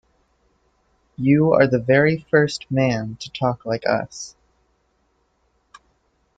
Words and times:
You 1.15 1.53
are 1.53 1.67
the 1.67 1.77
very 1.77 2.25
first 2.31 2.71
man 2.71 3.17
to 3.19 3.29
talk 3.29 3.67
like 3.67 3.85
us. 3.87 4.35